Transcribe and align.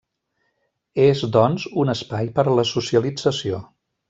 És, 1.03 1.21
doncs, 1.35 1.67
un 1.83 1.95
espai 1.95 2.33
per 2.39 2.47
a 2.49 2.57
la 2.61 2.67
socialització. 2.75 3.63